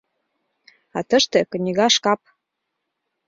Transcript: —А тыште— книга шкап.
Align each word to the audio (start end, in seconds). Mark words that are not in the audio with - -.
—А 0.97 0.99
тыште— 1.09 1.39
книга 1.51 1.87
шкап. 1.95 2.21